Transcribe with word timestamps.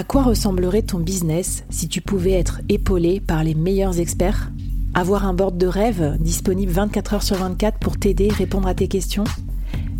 À 0.00 0.02
quoi 0.02 0.22
ressemblerait 0.22 0.80
ton 0.80 0.98
business 0.98 1.62
si 1.68 1.86
tu 1.86 2.00
pouvais 2.00 2.32
être 2.32 2.62
épaulé 2.70 3.20
par 3.20 3.44
les 3.44 3.54
meilleurs 3.54 4.00
experts? 4.00 4.50
Avoir 4.94 5.26
un 5.26 5.34
board 5.34 5.58
de 5.58 5.66
rêve 5.66 6.16
disponible 6.18 6.72
24 6.72 7.12
heures 7.12 7.22
sur 7.22 7.36
24 7.36 7.78
pour 7.78 7.98
t'aider, 7.98 8.28
répondre 8.28 8.66
à 8.66 8.72
tes 8.72 8.88
questions? 8.88 9.24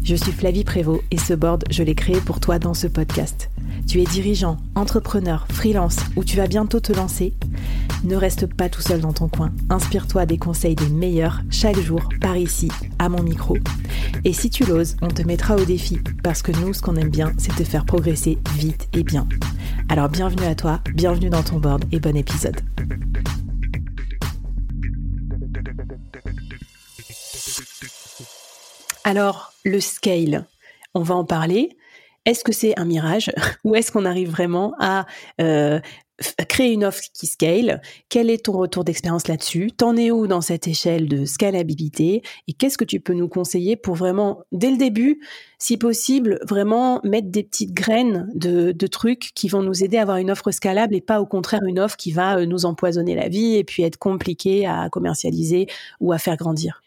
Je 0.03 0.15
suis 0.15 0.33
Flavie 0.33 0.65
Prévost 0.65 1.03
et 1.11 1.19
ce 1.19 1.35
board, 1.35 1.65
je 1.71 1.83
l'ai 1.83 1.95
créé 1.95 2.17
pour 2.17 2.41
toi 2.41 2.59
dans 2.59 2.73
ce 2.73 2.87
podcast. 2.87 3.51
Tu 3.91 4.01
es 4.01 4.05
dirigeant, 4.05 4.57
entrepreneur, 4.77 5.49
freelance 5.51 5.97
ou 6.15 6.23
tu 6.23 6.37
vas 6.37 6.47
bientôt 6.47 6.79
te 6.79 6.93
lancer 6.93 7.35
Ne 8.05 8.15
reste 8.15 8.47
pas 8.47 8.69
tout 8.69 8.83
seul 8.83 9.01
dans 9.01 9.13
ton 9.13 9.27
coin. 9.27 9.51
Inspire-toi 9.69 10.27
des 10.27 10.39
conseils 10.39 10.77
des 10.77 10.89
meilleurs 10.89 11.41
chaque 11.51 11.81
jour 11.81 12.01
par 12.21 12.37
ici, 12.37 12.71
à 13.01 13.09
mon 13.09 13.21
micro. 13.21 13.57
Et 14.25 14.33
si 14.33 14.49
tu 14.49 14.65
l'oses, 14.65 14.95
on 15.03 15.09
te 15.09 15.23
mettra 15.23 15.57
au 15.57 15.65
défi 15.65 15.99
parce 16.23 16.41
que 16.41 16.53
nous, 16.53 16.73
ce 16.73 16.83
qu'on 16.83 16.95
aime 16.95 17.11
bien, 17.11 17.33
c'est 17.37 17.53
te 17.57 17.65
faire 17.65 17.85
progresser 17.85 18.39
vite 18.55 18.89
et 18.93 19.03
bien. 19.03 19.27
Alors 19.89 20.09
bienvenue 20.09 20.47
à 20.47 20.55
toi, 20.55 20.79
bienvenue 20.95 21.29
dans 21.29 21.43
ton 21.43 21.59
board 21.59 21.85
et 21.91 21.99
bon 21.99 22.17
épisode. 22.17 22.61
Alors, 29.03 29.53
le 29.65 29.81
scale, 29.81 30.47
on 30.95 31.03
va 31.03 31.17
en 31.17 31.25
parler. 31.25 31.77
Est-ce 32.27 32.45
que 32.45 32.53
c'est 32.53 32.79
un 32.79 32.85
mirage 32.85 33.31
ou 33.65 33.75
est-ce 33.75 33.91
qu'on 33.93 34.05
arrive 34.05 34.31
vraiment 34.31 34.75
à 34.79 35.07
euh, 35.41 35.81
créer 36.49 36.73
une 36.73 36.85
offre 36.85 37.01
qui 37.15 37.27
scale? 37.27 37.81
Quel 38.09 38.29
est 38.29 38.45
ton 38.45 38.53
retour 38.53 38.85
d'expérience 38.85 39.27
là-dessus? 39.27 39.71
T'en 39.73 39.97
es 39.97 40.11
où 40.11 40.27
dans 40.27 40.43
cette 40.43 40.69
échelle 40.69 41.09
de 41.09 41.25
scalabilité? 41.25 42.23
Et 42.47 42.53
qu'est-ce 42.53 42.77
que 42.77 42.85
tu 42.85 43.01
peux 43.01 43.15
nous 43.15 43.29
conseiller 43.29 43.77
pour 43.77 43.95
vraiment, 43.95 44.43
dès 44.53 44.71
le 44.71 44.77
début, 44.77 45.21
si 45.59 45.79
possible, 45.79 46.39
vraiment 46.47 47.01
mettre 47.05 47.29
des 47.29 47.43
petites 47.43 47.73
graines 47.73 48.29
de, 48.35 48.73
trucs 48.87 49.31
qui 49.35 49.49
vont 49.49 49.63
nous 49.63 49.85
aider 49.85 49.99
à 49.99 50.03
avoir 50.03 50.19
une 50.19 50.31
offre 50.31 50.51
scalable 50.51 50.95
et 50.95 51.01
pas 51.01 51.21
au 51.21 51.27
contraire 51.27 51.63
une 51.63 51.79
offre 51.79 51.97
qui 51.97 52.13
va 52.13 52.39
euh, 52.39 52.47
nous 52.47 52.67
empoisonner 52.67 53.15
la 53.15 53.29
vie 53.29 53.57
et 53.57 53.65
puis 53.65 53.85
être 53.85 53.99
compliquée 53.99 54.67
à 54.67 54.89
commercialiser 54.91 55.69
ou 56.01 56.13
à 56.13 56.19
faire 56.19 56.37
grandir? 56.37 56.83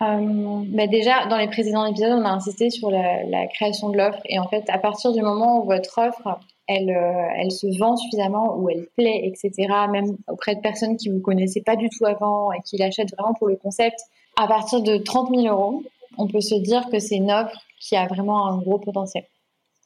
Euh, 0.00 0.62
bah 0.68 0.86
déjà, 0.86 1.26
dans 1.26 1.36
les 1.36 1.48
précédents 1.48 1.84
épisodes, 1.84 2.12
on 2.12 2.24
a 2.24 2.30
insisté 2.30 2.70
sur 2.70 2.90
la, 2.90 3.46
création 3.48 3.90
de 3.90 3.96
l'offre. 3.96 4.20
Et 4.26 4.38
en 4.38 4.46
fait, 4.48 4.64
à 4.68 4.78
partir 4.78 5.12
du 5.12 5.22
moment 5.22 5.60
où 5.60 5.66
votre 5.66 5.98
offre, 5.98 6.38
elle, 6.68 6.90
euh, 6.90 7.28
elle 7.36 7.50
se 7.50 7.66
vend 7.78 7.96
suffisamment, 7.96 8.56
où 8.56 8.68
elle 8.70 8.86
plaît, 8.96 9.22
etc., 9.24 9.66
même 9.90 10.16
auprès 10.28 10.54
de 10.54 10.60
personnes 10.60 10.96
qui 10.96 11.08
vous 11.08 11.20
connaissaient 11.20 11.62
pas 11.62 11.76
du 11.76 11.88
tout 11.88 12.06
avant 12.06 12.52
et 12.52 12.60
qui 12.64 12.76
l'achètent 12.76 13.12
vraiment 13.16 13.34
pour 13.34 13.48
le 13.48 13.56
concept, 13.56 13.98
à 14.36 14.46
partir 14.46 14.82
de 14.82 14.98
30 14.98 15.34
000 15.34 15.46
euros, 15.46 15.82
on 16.16 16.28
peut 16.28 16.40
se 16.40 16.54
dire 16.54 16.88
que 16.90 17.00
c'est 17.00 17.16
une 17.16 17.32
offre 17.32 17.58
qui 17.80 17.96
a 17.96 18.06
vraiment 18.06 18.46
un 18.46 18.58
gros 18.58 18.78
potentiel. 18.78 19.24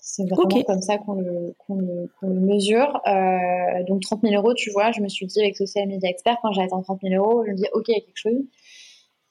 C'est 0.05 0.29
vraiment 0.29 0.63
comme 0.65 0.83
ça 0.83 0.99
qu'on 0.99 1.15
le, 1.15 1.55
le, 1.69 2.11
le, 2.23 2.41
mesure. 2.41 3.01
Euh, 3.07 3.85
donc 3.87 4.03
30 4.03 4.23
000 4.23 4.35
euros, 4.35 4.53
tu 4.53 4.71
vois, 4.73 4.91
je 4.91 5.01
me 5.01 5.09
suis 5.09 5.27
dit 5.27 5.41
avec 5.41 5.57
Social 5.57 5.87
Media 5.87 6.11
Expert, 6.11 6.37
quand 6.43 6.53
j'ai 6.53 6.63
atteint 6.63 6.83
30 6.83 7.01
000 7.03 7.15
euros, 7.15 7.45
je 7.47 7.53
me 7.53 7.57
dis, 7.57 7.67
OK, 7.73 7.85
il 7.87 7.95
y 7.95 7.97
a 7.97 8.01
quelque 8.01 8.17
chose. 8.17 8.43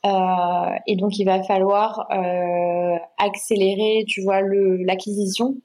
Euh, 0.05 0.75
et 0.87 0.95
donc, 0.95 1.17
il 1.19 1.25
va 1.25 1.43
falloir 1.43 2.07
euh, 2.11 2.97
accélérer, 3.17 4.03
tu 4.07 4.21
vois, 4.21 4.41
l'acquisition 4.41 5.55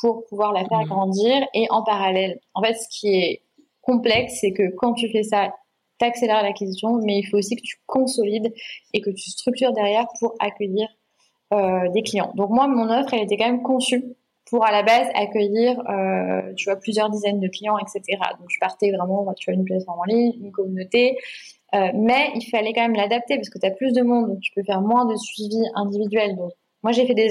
pour 0.00 0.24
pouvoir 0.26 0.52
la 0.52 0.64
faire 0.64 0.80
mmh. 0.80 0.88
grandir. 0.88 1.46
Et 1.54 1.66
en 1.70 1.82
parallèle, 1.82 2.38
en 2.54 2.62
fait, 2.62 2.74
ce 2.74 2.88
qui 2.90 3.08
est 3.08 3.42
complexe, 3.80 4.38
c'est 4.40 4.52
que 4.52 4.74
quand 4.76 4.92
tu 4.92 5.10
fais 5.10 5.22
ça, 5.22 5.52
tu 5.98 6.04
accélères 6.04 6.42
l'acquisition, 6.42 7.00
mais 7.02 7.18
il 7.18 7.24
faut 7.24 7.38
aussi 7.38 7.56
que 7.56 7.62
tu 7.62 7.76
consolides 7.86 8.52
et 8.92 9.00
que 9.00 9.10
tu 9.10 9.30
structures 9.30 9.72
derrière 9.72 10.06
pour 10.20 10.34
accueillir 10.38 10.88
euh, 11.54 11.88
des 11.94 12.02
clients. 12.02 12.32
Donc 12.34 12.50
moi, 12.50 12.68
mon 12.68 12.90
offre, 12.90 13.14
elle 13.14 13.22
était 13.22 13.36
quand 13.36 13.46
même 13.46 13.62
conçue 13.62 14.04
pour 14.50 14.64
à 14.64 14.70
la 14.70 14.82
base 14.82 15.08
accueillir, 15.14 15.80
euh, 15.88 16.52
tu 16.56 16.64
vois, 16.64 16.76
plusieurs 16.76 17.10
dizaines 17.10 17.40
de 17.40 17.48
clients, 17.48 17.78
etc. 17.78 18.02
Donc 18.38 18.48
je 18.48 18.58
partais 18.60 18.90
vraiment, 18.90 19.26
tu 19.34 19.50
vois, 19.50 19.58
une 19.58 19.64
plateforme 19.64 20.00
en 20.00 20.04
ligne, 20.04 20.32
une 20.40 20.52
communauté, 20.52 21.16
euh, 21.74 21.90
mais 21.94 22.30
il 22.34 22.48
fallait 22.50 22.72
quand 22.72 22.82
même 22.82 22.94
l'adapter 22.94 23.36
parce 23.36 23.50
que 23.50 23.58
tu 23.58 23.66
as 23.66 23.70
plus 23.70 23.92
de 23.92 24.02
monde, 24.02 24.28
donc 24.28 24.40
tu 24.40 24.52
peux 24.54 24.62
faire 24.62 24.80
moins 24.80 25.04
de 25.04 25.16
suivi 25.16 25.60
individuel. 25.74 26.36
Donc, 26.36 26.52
moi, 26.82 26.92
j'ai 26.92 27.06
fait 27.06 27.14
des, 27.14 27.28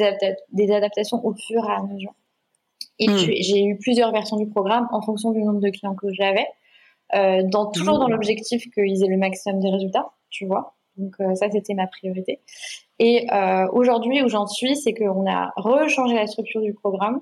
des, 0.52 0.72
adaptations 0.72 1.26
au 1.26 1.34
fur 1.34 1.64
et 1.66 1.74
à 1.74 1.82
mesure. 1.84 2.14
Et 3.00 3.08
hmm. 3.08 3.18
j'ai 3.18 3.64
eu 3.64 3.78
plusieurs 3.78 4.12
versions 4.12 4.38
du 4.38 4.48
programme 4.48 4.88
en 4.92 5.02
fonction 5.02 5.32
du 5.32 5.42
nombre 5.42 5.62
de 5.62 5.70
clients 5.70 5.96
que 5.96 6.12
j'avais, 6.12 6.48
euh, 7.16 7.42
dans, 7.46 7.72
toujours 7.72 8.00
dans 8.00 8.08
l'objectif 8.08 8.70
qu'ils 8.72 9.04
aient 9.04 9.08
le 9.08 9.18
maximum 9.18 9.62
de 9.62 9.70
résultats, 9.70 10.10
tu 10.30 10.46
vois. 10.46 10.76
Donc 10.98 11.14
euh, 11.20 11.36
ça, 11.36 11.50
c'était 11.50 11.74
ma 11.74 11.88
priorité. 11.88 12.42
Et 13.00 13.28
euh, 13.32 13.68
aujourd'hui, 13.72 14.22
où 14.24 14.28
j'en 14.28 14.48
suis, 14.48 14.76
c'est 14.76 14.94
qu'on 14.94 15.30
a 15.30 15.52
rechangé 15.56 16.16
la 16.16 16.28
structure 16.28 16.62
du 16.62 16.74
programme 16.74 17.22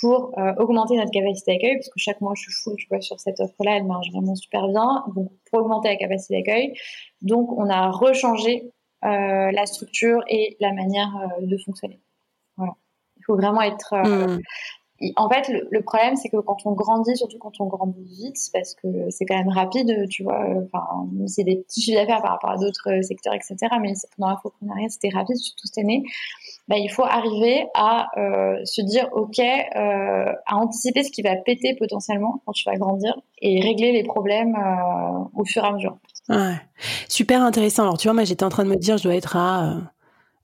pour 0.00 0.38
euh, 0.38 0.52
augmenter 0.58 0.96
notre 0.96 1.10
capacité 1.10 1.54
d'accueil, 1.54 1.76
parce 1.76 1.88
que 1.88 1.98
chaque 1.98 2.20
mois 2.20 2.34
je 2.36 2.42
suis 2.42 2.52
full, 2.52 2.76
tu 2.76 2.86
vois, 2.88 3.00
sur 3.00 3.18
cette 3.18 3.40
offre-là, 3.40 3.76
elle 3.76 3.84
marche 3.84 4.10
vraiment 4.12 4.34
super 4.34 4.68
bien. 4.68 5.04
Donc 5.14 5.30
pour 5.50 5.60
augmenter 5.60 5.88
la 5.88 5.96
capacité 5.96 6.36
d'accueil, 6.36 6.74
donc 7.22 7.50
on 7.52 7.68
a 7.70 7.90
rechangé 7.90 8.70
euh, 9.04 9.50
la 9.50 9.66
structure 9.66 10.22
et 10.28 10.56
la 10.60 10.72
manière 10.72 11.10
euh, 11.16 11.46
de 11.46 11.56
fonctionner. 11.58 12.00
Voilà. 12.56 12.72
Il 13.16 13.24
faut 13.24 13.36
vraiment 13.36 13.62
être 13.62 13.94
hmm. 13.94 14.40
En 15.16 15.28
fait, 15.28 15.52
le, 15.70 15.82
problème, 15.82 16.16
c'est 16.16 16.30
que 16.30 16.38
quand 16.38 16.56
on 16.64 16.72
grandit, 16.72 17.14
surtout 17.18 17.36
quand 17.38 17.60
on 17.60 17.66
grandit 17.66 18.02
vite, 18.02 18.38
parce 18.54 18.74
que 18.74 18.88
c'est 19.10 19.26
quand 19.26 19.36
même 19.36 19.50
rapide, 19.50 20.08
tu 20.08 20.22
vois, 20.22 20.42
enfin, 20.64 21.06
c'est 21.26 21.44
des 21.44 21.56
petits 21.56 21.82
chiffres 21.82 22.00
d'affaires 22.00 22.22
par 22.22 22.30
rapport 22.32 22.50
à 22.50 22.56
d'autres 22.56 23.02
secteurs, 23.02 23.34
etc. 23.34 23.56
Mais 23.82 23.92
pendant 24.16 24.30
l'infoprenariat, 24.30 24.88
c'était 24.88 25.10
rapide, 25.10 25.36
surtout 25.36 25.66
cette 25.66 25.84
année. 25.84 26.02
Bah, 26.68 26.76
il 26.78 26.88
faut 26.88 27.04
arriver 27.04 27.66
à 27.74 28.08
euh, 28.16 28.56
se 28.64 28.82
dire, 28.82 29.08
OK, 29.12 29.38
euh, 29.38 30.32
à 30.46 30.56
anticiper 30.56 31.04
ce 31.04 31.12
qui 31.12 31.22
va 31.22 31.36
péter 31.36 31.76
potentiellement 31.78 32.42
quand 32.44 32.52
tu 32.52 32.64
vas 32.68 32.76
grandir 32.76 33.14
et 33.40 33.60
régler 33.60 33.92
les 33.92 34.02
problèmes 34.02 34.56
euh, 34.56 35.24
au 35.34 35.44
fur 35.44 35.64
et 35.64 35.68
à 35.68 35.72
mesure. 35.72 35.96
Ouais. 36.28 36.56
Super 37.08 37.42
intéressant. 37.42 37.84
Alors, 37.84 37.98
tu 37.98 38.08
vois, 38.08 38.14
moi, 38.14 38.24
j'étais 38.24 38.44
en 38.44 38.48
train 38.48 38.64
de 38.64 38.70
me 38.70 38.76
dire, 38.76 38.98
je 38.98 39.04
dois 39.04 39.14
être 39.14 39.36
à 39.36 39.76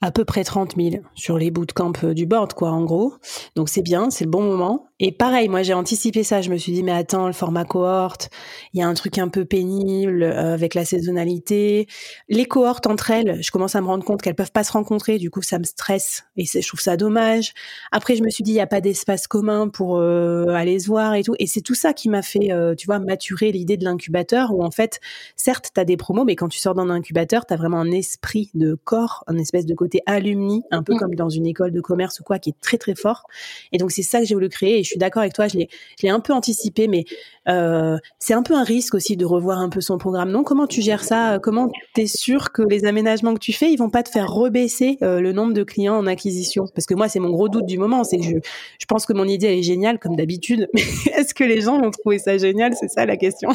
à 0.03 0.11
peu 0.11 0.25
près 0.25 0.45
30 0.45 0.75
000 0.77 1.05
sur 1.15 1.39
les 1.39 1.51
bootcamps 1.51 2.13
du 2.13 2.27
board, 2.27 2.53
quoi, 2.55 2.71
en 2.71 2.85
gros. 2.85 3.15
Donc 3.55 3.69
c'est 3.69 3.83
bien, 3.83 4.11
c'est 4.11 4.25
le 4.25 4.31
bon 4.31 4.43
moment. 4.43 4.89
Et 5.05 5.11
pareil, 5.11 5.49
moi 5.49 5.65
j'ai 5.65 5.75
anticipé 5.75 6.23
ça. 6.23 6.43
Je 6.43 6.51
me 6.51 6.57
suis 6.57 6.71
dit, 6.71 6.85
mais 6.85 6.93
attends, 6.93 7.27
le 7.27 7.33
format 7.33 7.65
cohorte, 7.65 8.31
il 8.73 8.79
y 8.79 8.85
a 8.85 8.87
un 8.87 8.95
truc 8.95 9.19
un 9.19 9.27
peu 9.27 9.45
pénible 9.45 10.23
euh, 10.23 10.55
avec 10.55 10.77
la 10.77 10.85
saisonnalité. 10.85 11.89
Les 12.29 12.45
cohortes 12.45 12.87
entre 12.87 13.11
elles, 13.11 13.43
je 13.43 13.51
commence 13.51 13.75
à 13.75 13.81
me 13.81 13.89
rendre 13.89 14.05
compte 14.05 14.23
qu'elles 14.23 14.37
peuvent 14.37 14.53
pas 14.53 14.63
se 14.63 14.71
rencontrer. 14.71 15.19
Du 15.19 15.29
coup, 15.29 15.43
ça 15.43 15.59
me 15.59 15.65
stresse 15.65 16.23
et 16.37 16.45
je 16.45 16.65
trouve 16.69 16.79
ça 16.79 16.97
dommage. 16.97 17.53
Après, 17.91 18.15
je 18.15 18.23
me 18.23 18.31
suis 18.31 18.45
dit, 18.45 18.53
il 18.53 18.55
y 18.55 18.61
a 18.61 18.69
pas 18.69 18.81
d'espace 18.81 19.27
commun 19.27 19.69
pour 19.69 19.97
euh, 19.97 20.47
aller 20.51 20.79
se 20.79 20.87
voir 20.87 21.15
et 21.15 21.25
tout. 21.25 21.35
Et 21.41 21.49
c'est 21.49 21.63
tout 21.63 21.75
ça 21.75 21.95
qui 21.95 22.09
m'a 22.09 22.23
fait, 22.23 22.53
euh, 22.53 22.77
tu 22.77 22.87
vois, 22.87 23.01
maturer 23.01 23.51
l'idée 23.51 23.77
de 23.77 23.85
l'incubateur 23.85 24.55
où 24.55 24.63
en 24.63 24.71
fait, 24.71 25.01
certes, 25.35 25.71
tu 25.75 25.81
as 25.81 25.85
des 25.85 25.97
promos, 25.97 26.25
mais 26.25 26.37
quand 26.37 26.49
tu 26.49 26.61
sors 26.61 26.77
d'un 26.77 26.91
incubateur, 26.91 27.45
tu 27.45 27.53
as 27.53 27.57
vraiment 27.57 27.81
un 27.81 27.91
esprit 27.91 28.51
de 28.55 28.77
corps, 28.85 29.25
un 29.27 29.37
espèce 29.37 29.67
de 29.67 29.75
côté 29.75 30.01
alumni, 30.07 30.63
un 30.71 30.85
peu 30.85 30.95
mmh. 30.95 30.99
comme 30.99 31.15
dans 31.17 31.29
une 31.29 31.47
école 31.47 31.73
de 31.73 31.81
commerce 31.81 32.21
ou 32.21 32.23
quoi, 32.23 32.39
qui 32.39 32.51
est 32.51 32.61
très 32.61 32.79
très 32.79 32.95
fort. 32.95 33.25
Et 33.73 33.79
donc 33.79 33.91
c'est 33.91 34.03
ça 34.03 34.21
que 34.21 34.27
j'ai 34.27 34.37
voulu 34.37 34.49
créer. 34.49 34.79
Et 34.79 34.85
je 34.92 34.92
suis 34.93 34.99
d'accord 34.99 35.21
avec 35.23 35.35
toi, 35.35 35.49
je 35.49 35.59
l'ai, 35.59 36.09
un 36.09 36.21
peu 36.21 36.33
anticipé, 36.33 36.89
mais 36.89 37.05
euh, 37.49 37.99
c'est 38.19 38.35
un 38.35 38.43
peu 38.43 38.55
un 38.55 38.65
risque 38.65 38.95
aussi 38.95 39.17
de 39.17 39.25
revoir 39.25 39.59
un 39.59 39.69
peu 39.69 39.81
son 39.81 39.99
programme. 39.99 40.31
Non, 40.31 40.45
comment 40.45 40.67
tu 40.67 40.83
gères 40.83 41.05
ça? 41.05 41.39
Comment 41.43 41.71
tu 41.95 42.03
es 42.03 42.07
sûr 42.07 42.53
que 42.53 42.63
les 42.63 42.85
aménagements 42.85 43.35
que 43.35 43.41
tu 43.41 43.53
fais, 43.53 43.73
ils 43.73 43.77
vont 43.77 43.91
pas 43.91 44.03
te 44.03 44.11
faire 44.11 44.31
rebaisser 44.31 44.99
euh, 45.03 45.21
le 45.21 45.33
nombre 45.33 45.53
de 45.53 45.63
clients 45.63 45.97
en 45.97 46.07
acquisition? 46.07 46.67
Parce 46.75 46.87
que 46.87 46.95
moi, 46.95 47.09
c'est 47.09 47.21
mon 47.21 47.31
gros 47.31 47.49
doute 47.49 47.67
du 47.67 47.79
moment, 47.79 48.05
c'est 48.05 48.19
que 48.19 48.25
je, 48.25 48.37
je 48.79 48.87
pense 48.87 49.07
que 49.07 49.13
mon 49.13 49.27
idée 49.27 49.47
elle 49.47 49.59
est 49.59 49.63
géniale 49.63 49.99
comme 49.99 50.17
d'habitude, 50.17 50.69
mais 50.75 50.83
est-ce 51.15 51.35
que 51.35 51.45
les 51.45 51.61
gens 51.61 51.81
vont 51.81 51.91
trouver 51.91 52.19
ça 52.19 52.39
génial? 52.39 52.75
C'est 52.79 52.89
ça 52.89 53.07
la 53.07 53.17
question. 53.17 53.51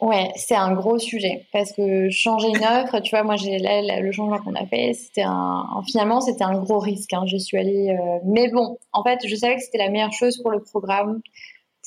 Ouais, 0.00 0.32
c'est 0.34 0.56
un 0.56 0.72
gros 0.72 0.98
sujet 0.98 1.46
parce 1.52 1.72
que 1.72 2.10
changer 2.10 2.48
une 2.48 2.64
offre, 2.64 3.00
tu 3.00 3.10
vois, 3.10 3.22
moi 3.22 3.36
j'ai 3.36 3.58
le 3.58 4.12
changement 4.12 4.38
qu'on 4.38 4.54
a 4.54 4.66
fait, 4.66 4.92
c'était 4.92 5.22
un 5.24 5.82
finalement 5.86 6.20
c'était 6.20 6.44
un 6.44 6.58
gros 6.58 6.78
risque. 6.78 7.12
Hein. 7.12 7.24
Je 7.26 7.36
suis 7.36 7.56
allée, 7.56 7.90
euh, 7.90 8.18
mais 8.24 8.50
bon, 8.50 8.76
en 8.92 9.04
fait, 9.04 9.20
je 9.24 9.34
savais 9.36 9.54
que 9.56 9.62
c'était 9.62 9.78
la 9.78 9.90
meilleure 9.90 10.12
chose 10.12 10.38
pour 10.42 10.50
le 10.50 10.60
programme, 10.60 11.20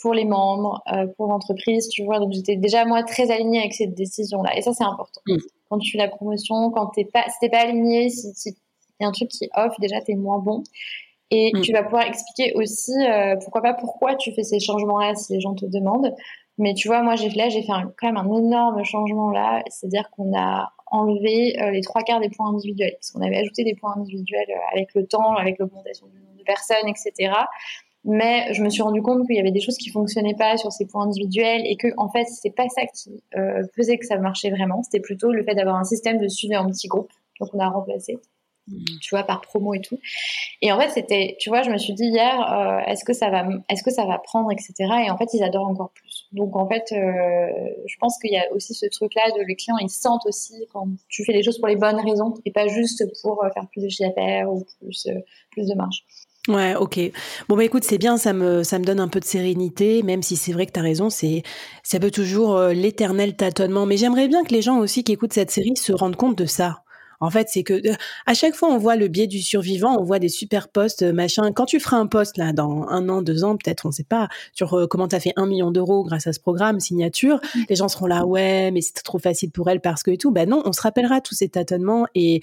pour 0.01 0.13
les 0.13 0.25
membres, 0.25 0.81
euh, 0.93 1.07
pour 1.17 1.27
l'entreprise, 1.27 1.89
tu 1.89 2.05
vois. 2.05 2.19
Donc 2.19 2.31
j'étais 2.31 2.55
déjà 2.55 2.85
moi 2.85 3.03
très 3.03 3.29
alignée 3.29 3.59
avec 3.59 3.73
cette 3.73 3.93
décision 3.93 4.41
là, 4.41 4.57
et 4.57 4.61
ça 4.61 4.73
c'est 4.73 4.85
important. 4.85 5.21
Mm. 5.27 5.37
Quand 5.69 5.79
tu 5.79 5.91
fais 5.91 5.97
la 5.97 6.07
promotion, 6.07 6.71
quand 6.71 6.87
t'es 6.87 7.05
pas, 7.05 7.25
si 7.27 7.35
t'es 7.41 7.49
pas 7.49 7.59
aligné, 7.59 8.09
si 8.09 8.31
il 8.99 9.03
y 9.03 9.05
a 9.05 9.09
un 9.09 9.11
truc 9.11 9.29
qui 9.29 9.49
off, 9.55 9.73
déjà 9.79 9.99
t'es 10.01 10.15
moins 10.15 10.39
bon. 10.39 10.63
Et 11.29 11.51
mm. 11.53 11.61
tu 11.61 11.73
vas 11.73 11.83
pouvoir 11.83 12.03
expliquer 12.07 12.53
aussi, 12.55 12.93
euh, 12.93 13.35
pourquoi 13.41 13.61
pas, 13.61 13.73
pourquoi 13.73 14.15
tu 14.15 14.31
fais 14.33 14.43
ces 14.43 14.59
changements-là 14.59 15.13
si 15.15 15.33
les 15.33 15.41
gens 15.41 15.55
te 15.55 15.65
demandent. 15.65 16.15
Mais 16.57 16.73
tu 16.73 16.87
vois, 16.87 17.03
moi, 17.03 17.15
j'ai 17.15 17.29
là, 17.29 17.49
j'ai 17.49 17.61
fait 17.61 17.71
quand 17.97 18.07
même 18.07 18.17
un 18.17 18.37
énorme 18.37 18.83
changement 18.83 19.29
là. 19.29 19.63
C'est-à-dire 19.69 20.09
qu'on 20.11 20.35
a 20.35 20.71
enlevé 20.87 21.61
euh, 21.61 21.71
les 21.71 21.81
trois 21.81 22.01
quarts 22.01 22.19
des 22.19 22.29
points 22.29 22.49
individuels. 22.49 22.93
Parce 22.99 23.11
qu'on 23.11 23.21
avait 23.21 23.37
ajouté 23.37 23.63
des 23.63 23.75
points 23.75 23.95
individuels 23.95 24.49
euh, 24.49 24.75
avec 24.75 24.93
le 24.95 25.05
temps, 25.05 25.35
avec 25.35 25.59
l'augmentation 25.59 26.07
du 26.07 26.19
nombre 26.19 26.37
de 26.37 26.43
personnes, 26.43 26.87
etc. 26.87 27.31
Mais 28.03 28.53
je 28.53 28.63
me 28.63 28.69
suis 28.69 28.81
rendu 28.81 29.01
compte 29.01 29.27
qu'il 29.27 29.35
y 29.35 29.39
avait 29.39 29.51
des 29.51 29.59
choses 29.59 29.77
qui 29.77 29.89
fonctionnaient 29.89 30.35
pas 30.35 30.57
sur 30.57 30.71
ces 30.71 30.87
points 30.87 31.03
individuels 31.03 31.61
et 31.65 31.75
que, 31.75 31.89
en 31.97 32.09
fait, 32.09 32.25
c'est 32.25 32.55
pas 32.55 32.69
ça 32.69 32.83
qui 32.85 33.21
faisait 33.75 33.97
que 33.97 34.05
ça 34.05 34.17
marchait 34.17 34.49
vraiment. 34.49 34.81
C'était 34.83 35.01
plutôt 35.01 35.31
le 35.33 35.43
fait 35.43 35.55
d'avoir 35.55 35.75
un 35.75 35.83
système 35.83 36.17
de 36.17 36.27
suivi 36.29 36.55
en 36.55 36.67
petits 36.67 36.87
groupes. 36.87 37.11
Donc, 37.41 37.49
on 37.53 37.59
a 37.59 37.67
remplacé. 37.67 38.17
Tu 39.01 39.15
vois, 39.15 39.23
par 39.23 39.41
promo 39.41 39.73
et 39.73 39.81
tout. 39.81 39.97
Et 40.61 40.71
en 40.71 40.79
fait, 40.79 40.89
c'était, 40.89 41.37
tu 41.39 41.49
vois, 41.49 41.61
je 41.61 41.69
me 41.69 41.77
suis 41.77 41.93
dit 41.93 42.05
hier, 42.05 42.35
euh, 42.51 42.79
est-ce 42.91 43.05
que 43.05 43.13
ça 43.13 43.29
va, 43.29 43.45
est-ce 43.69 43.83
que 43.83 43.91
ça 43.91 44.05
va 44.05 44.17
prendre, 44.17 44.51
etc. 44.51 44.73
Et 45.05 45.11
en 45.11 45.17
fait, 45.17 45.33
ils 45.33 45.43
adorent 45.43 45.67
encore 45.67 45.91
plus. 45.91 46.27
Donc 46.33 46.55
en 46.55 46.67
fait, 46.67 46.91
euh, 46.91 47.47
je 47.85 47.95
pense 47.99 48.17
qu'il 48.19 48.31
y 48.31 48.37
a 48.37 48.51
aussi 48.53 48.73
ce 48.73 48.85
truc-là 48.87 49.31
de 49.37 49.43
les 49.47 49.55
clients, 49.55 49.77
ils 49.79 49.89
sentent 49.89 50.25
aussi 50.25 50.53
quand 50.73 50.87
tu 51.07 51.23
fais 51.23 51.31
les 51.31 51.43
choses 51.43 51.59
pour 51.59 51.67
les 51.67 51.75
bonnes 51.77 51.99
raisons 51.99 52.33
et 52.45 52.51
pas 52.51 52.67
juste 52.67 53.05
pour 53.21 53.43
euh, 53.43 53.49
faire 53.53 53.67
plus 53.71 53.83
de 53.83 53.89
chiffre 53.89 54.09
d'affaires 54.09 54.51
ou 54.51 54.65
plus, 54.81 55.07
plus 55.51 55.67
de 55.67 55.75
marge. 55.75 56.03
Ouais, 56.49 56.75
ok. 56.75 56.99
Bon 57.49 57.57
bah 57.57 57.65
écoute, 57.65 57.83
c'est 57.83 57.97
bien, 57.97 58.15
ça 58.15 58.31
me 58.31 58.63
ça 58.63 58.79
me 58.79 58.85
donne 58.85 59.01
un 59.01 59.09
peu 59.09 59.19
de 59.19 59.25
sérénité, 59.25 60.01
même 60.01 60.23
si 60.23 60.37
c'est 60.37 60.53
vrai 60.53 60.65
que 60.65 60.71
tu 60.71 60.79
as 60.79 60.83
raison, 60.83 61.09
c'est 61.09 61.43
ça 61.83 61.99
peut 61.99 62.11
toujours 62.11 62.57
l'éternel 62.69 63.35
tâtonnement. 63.35 63.85
Mais 63.85 63.97
j'aimerais 63.97 64.29
bien 64.29 64.45
que 64.45 64.53
les 64.53 64.61
gens 64.61 64.79
aussi 64.79 65.03
qui 65.03 65.11
écoutent 65.11 65.33
cette 65.33 65.51
série 65.51 65.75
se 65.75 65.91
rendent 65.91 66.15
compte 66.15 66.37
de 66.37 66.45
ça. 66.45 66.83
En 67.19 67.31
fait, 67.31 67.47
c'est 67.49 67.63
que 67.63 67.73
euh, 67.73 67.95
à 68.25 68.33
chaque 68.33 68.55
fois, 68.55 68.69
on 68.69 68.77
voit 68.77 68.95
le 68.95 69.07
biais 69.07 69.27
du 69.27 69.41
survivant, 69.41 69.97
on 69.99 70.03
voit 70.03 70.19
des 70.19 70.29
super 70.29 70.67
posts, 70.69 71.01
euh, 71.01 71.13
machin. 71.13 71.51
Quand 71.51 71.65
tu 71.65 71.79
feras 71.79 71.97
un 71.97 72.05
post 72.05 72.37
là 72.37 72.53
dans 72.53 72.87
un 72.89 73.09
an, 73.09 73.21
deux 73.21 73.43
ans, 73.43 73.57
peut-être, 73.57 73.85
on 73.85 73.89
ne 73.89 73.93
sait 73.93 74.03
pas, 74.03 74.27
sur 74.53 74.73
euh, 74.75 74.87
comment 74.87 75.07
tu 75.07 75.15
as 75.15 75.19
fait 75.19 75.33
un 75.35 75.47
million 75.47 75.71
d'euros 75.71 76.03
grâce 76.03 76.27
à 76.27 76.33
ce 76.33 76.39
programme 76.39 76.79
signature, 76.79 77.39
mmh. 77.55 77.59
les 77.69 77.75
gens 77.75 77.87
seront 77.87 78.05
là, 78.05 78.25
ouais, 78.25 78.71
mais 78.71 78.81
c'est 78.81 78.93
trop 79.03 79.19
facile 79.19 79.51
pour 79.51 79.69
elle 79.69 79.81
parce 79.81 80.03
que 80.03 80.11
et 80.11 80.17
tout. 80.17 80.31
Ben 80.31 80.47
non, 80.47 80.61
on 80.65 80.73
se 80.73 80.81
rappellera 80.81 81.21
tous 81.21 81.35
ces 81.35 81.49
tâtonnements 81.49 82.05
et 82.15 82.41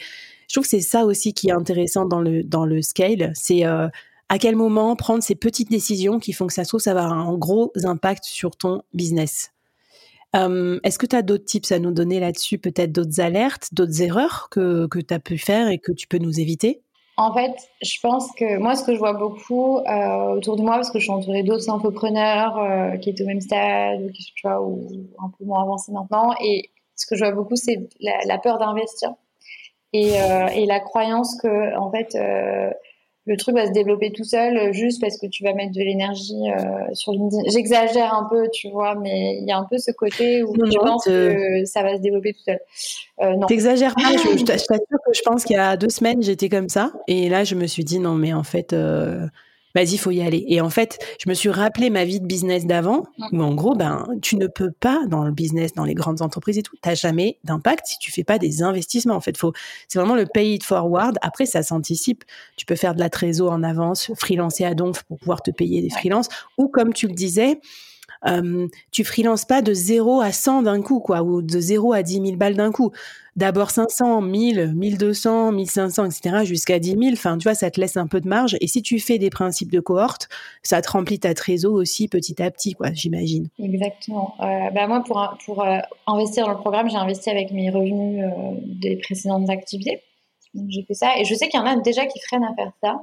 je 0.49 0.55
trouve 0.55 0.65
que 0.65 0.71
c'est 0.71 0.81
ça 0.81 1.05
aussi 1.05 1.35
qui 1.35 1.49
est 1.49 1.53
intéressant 1.53 2.05
dans 2.05 2.20
le 2.20 2.43
dans 2.43 2.67
le 2.67 2.82
scale, 2.82 3.32
c'est 3.35 3.65
à 3.65 4.38
quel 4.38 4.55
moment 4.55 4.94
prendre 4.97 5.23
ces 5.23 5.35
petites 5.35 5.70
décisions 5.70 6.19
qui 6.19 6.32
font 6.32 6.47
que 6.47 6.53
ça 6.53 6.65
se 6.65 6.69
trouve 6.69 6.81
ça 6.81 6.93
va 6.93 7.05
avoir 7.05 7.29
un 7.29 7.37
gros 7.38 7.73
impact 7.85 8.25
sur 8.25 8.56
ton 8.56 8.82
business. 8.93 9.54
Euh, 10.34 10.81
est-ce 10.82 10.98
que 10.98 11.06
tu 11.06 11.16
as 11.16 11.22
d'autres 11.22 11.44
tips 11.44 11.70
à 11.72 11.78
nous 11.78 11.92
donner 11.92 12.20
là-dessus, 12.20 12.58
peut-être 12.58 12.92
d'autres 12.92 13.20
alertes, 13.20 13.69
d'autres 13.72 14.02
erreurs 14.02 14.48
que, 14.50 14.86
que 14.86 14.98
tu 14.98 15.14
as 15.14 15.20
pu 15.20 15.38
faire 15.38 15.69
et 15.69 15.78
que 15.78 15.92
tu 15.92 16.06
peux 16.08 16.19
nous 16.19 16.40
éviter? 16.40 16.82
En 17.16 17.32
fait, 17.32 17.52
je 17.81 18.00
pense 18.02 18.32
que 18.32 18.58
moi, 18.58 18.75
ce 18.75 18.82
que 18.82 18.92
je 18.92 18.98
vois 18.98 19.12
beaucoup 19.12 19.78
euh, 19.78 20.34
autour 20.34 20.56
de 20.56 20.62
moi, 20.62 20.75
parce 20.75 20.90
que 20.90 20.98
je 20.98 21.04
suis 21.04 21.12
entourée 21.12 21.44
d'autres 21.44 21.70
entrepreneurs 21.70 22.58
euh, 22.58 22.96
qui 22.96 23.10
étaient 23.10 23.22
au 23.22 23.28
même 23.28 23.40
stade, 23.40 24.02
ou, 24.02 24.10
qui, 24.10 24.32
tu 24.34 24.48
un 24.48 25.31
peu 25.38 25.44
moins 25.44 25.62
avancés 25.62 25.92
maintenant, 25.92 26.34
et 26.42 26.70
ce 26.96 27.06
que 27.06 27.14
je 27.14 27.25
vois 27.25 27.32
beaucoup, 27.32 27.54
c'est 27.54 27.88
la, 28.00 28.38
peur 28.38 28.58
d'investir 28.58 29.14
et, 29.92 30.10
la 30.66 30.81
croyance 30.81 31.36
que, 31.40 31.76
en 31.76 31.90
fait, 31.92 32.16
le 33.26 33.37
truc 33.37 33.55
va 33.55 33.67
se 33.67 33.73
développer 33.73 34.12
tout 34.12 34.25
seul 34.25 34.56
euh, 34.56 34.73
juste 34.73 35.00
parce 35.00 35.17
que 35.19 35.26
tu 35.26 35.44
vas 35.44 35.55
mettre 35.55 35.73
de 35.73 35.81
l'énergie 35.81 36.50
euh, 36.50 36.94
sur 36.94 37.12
LinkedIn. 37.12 37.43
J'exagère 37.50 38.12
un 38.12 38.29
peu, 38.31 38.49
tu 38.53 38.71
vois, 38.71 38.94
mais 38.97 39.38
il 39.41 39.47
y 39.47 39.53
a 39.53 39.59
un 39.59 39.65
peu 39.65 39.79
ce 39.79 39.91
côté 39.93 40.43
où 40.43 40.55
tu 40.55 40.79
penses 40.79 41.05
que 41.05 41.65
ça 41.65 41.82
va 41.82 41.97
se 41.97 42.03
développer 42.03 42.35
tout 42.35 42.43
seul. 42.44 42.59
Euh, 43.23 43.37
non. 43.37 43.47
T'exagères 43.47 43.94
pas, 43.94 44.12
je, 44.12 44.38
je 44.38 44.44
t'assure 44.44 44.76
que 44.76 45.12
je 45.15 45.23
pense 45.23 45.44
qu'il 45.44 45.56
y 45.56 45.59
a 45.59 45.76
deux 45.76 45.88
semaines, 45.88 46.23
j'étais 46.23 46.49
comme 46.49 46.69
ça. 46.69 46.93
Et 47.09 47.29
là, 47.29 47.44
je 47.44 47.55
me 47.55 47.67
suis 47.67 47.85
dit, 47.85 47.99
non, 47.99 48.15
mais 48.15 48.35
en 48.35 48.44
fait, 48.44 48.73
euh, 48.73 49.27
vas-y, 49.75 49.97
faut 49.97 50.11
y 50.11 50.21
aller. 50.21 50.44
Et 50.49 50.61
en 50.61 50.71
fait, 50.71 50.99
je 51.23 51.29
me 51.29 51.35
suis 51.35 51.49
rappelé 51.49 51.91
ma 51.91 52.05
vie 52.05 52.21
de 52.21 52.26
business 52.26 52.67
d'avant, 52.67 53.05
où 53.32 53.43
en 53.43 53.55
gros, 53.55 53.75
ben, 53.75 54.06
tu 54.23 54.37
ne 54.37 54.47
peux 54.47 54.71
pas 54.71 55.05
dans 55.09 55.25
le 55.25 55.32
business, 55.32 55.73
dans 55.75 55.85
les 55.85 55.94
grandes 55.94 56.23
entreprises 56.23 56.59
et 56.59 56.62
tout, 56.62 56.76
t'as 56.81 56.94
jamais 56.94 57.38
d'impact 57.44 57.87
si 57.87 57.99
tu 57.99 58.12
fais 58.12 58.25
pas 58.25 58.38
des 58.38 58.62
investissements. 58.62 59.15
En 59.15 59.21
fait, 59.21 59.37
faut, 59.37 59.53
c'est 59.88 59.99
vraiment 59.99 60.15
le 60.15 60.26
pay 60.26 60.55
it 60.55 60.65
forward. 60.65 61.19
Après, 61.23 61.47
ça 61.47 61.62
s'anticipe. 61.62 62.25
Tu 62.56 62.67
peux 62.67 62.76
faire 62.76 62.94
de 62.94 63.00
la 63.00 63.11
trésor 63.11 63.53
en 63.53 63.62
avance, 63.62 64.12
freelancer 64.17 64.65
à 64.65 64.75
donf 64.75 65.03
pour 65.05 65.19
pouvoir 65.19 65.43
te 65.43 65.50
payer 65.50 65.82
des 65.82 65.91
freelances, 65.91 66.29
ou 66.59 66.69
comme 66.69 66.93
tu 66.93 67.09
le 67.09 67.15
disais, 67.15 67.61
tu 68.91 69.05
freelances 69.05 69.44
pas 69.44 69.62
de 69.62 69.73
0 69.73 70.21
à 70.21 70.32
100 70.32 70.62
d'un 70.62 70.82
coup, 70.82 71.00
quoi, 71.00 71.23
ou 71.23 71.43
de 71.43 71.61
0 71.61 71.93
à 71.93 72.03
10 72.03 72.15
000 72.15 72.37
balles 72.37 72.56
d'un 72.56 72.73
coup. 72.73 72.93
D'abord 73.37 73.71
500, 73.71 74.21
1000, 74.21 74.75
1200, 74.75 75.50
1500, 75.53 76.05
etc., 76.05 76.44
jusqu'à 76.44 76.79
10 76.79 76.91
000. 76.91 77.03
Enfin, 77.15 77.37
tu 77.37 77.44
vois, 77.44 77.55
ça 77.55 77.69
te 77.71 77.81
laisse 77.81 77.97
un 77.97 78.06
peu 78.06 78.21
de 78.21 78.29
marge. 78.29 78.56
Et 78.61 78.69
si 78.69 78.81
tu 78.81 79.00
fais 79.00 79.19
des 79.19 79.29
principes 79.31 79.73
de 79.73 79.81
cohorte, 79.81 80.29
ça 80.62 80.81
te 80.81 80.91
remplit 80.91 81.19
ta 81.19 81.35
trésor 81.35 81.73
aussi 81.73 82.06
petit 82.06 82.41
à 82.41 82.50
petit, 82.53 82.75
quoi, 82.75 82.93
j'imagine. 82.93 83.49
Exactement. 83.59 84.35
Euh, 84.41 84.70
bah 84.70 84.87
moi, 84.87 85.03
pour, 85.05 85.37
pour 85.44 85.65
euh, 85.65 85.79
investir 86.06 86.47
dans 86.47 86.53
le 86.53 86.59
programme, 86.59 86.88
j'ai 86.88 86.97
investi 86.97 87.29
avec 87.29 87.50
mes 87.50 87.70
revenus 87.70 88.25
euh, 88.25 88.55
des 88.62 88.97
précédentes 88.97 89.50
activités. 89.50 90.03
J'ai 90.69 90.85
fait 90.85 90.94
ça. 90.94 91.19
Et 91.19 91.25
je 91.25 91.35
sais 91.35 91.49
qu'il 91.49 91.59
y 91.59 91.62
en 91.62 91.67
a 91.67 91.77
déjà 91.77 92.06
qui 92.06 92.20
freinent 92.20 92.44
à 92.44 92.55
faire 92.55 92.73
ça. 92.81 93.00